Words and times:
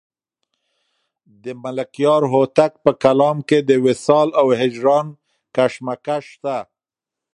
د 1.43 1.45
ملکیار 1.63 2.21
هوتک 2.33 2.71
په 2.85 2.91
کلام 3.03 3.37
کې 3.49 3.59
د 3.69 3.71
وصال 3.85 4.27
او 4.39 4.47
هجران 4.61 5.07
کشمکش 5.55 6.23
شته. 6.35 6.57